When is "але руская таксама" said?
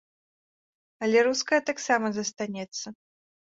1.09-2.07